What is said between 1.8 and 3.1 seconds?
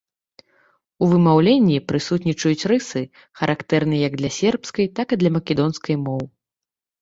прысутнічаюць рысы,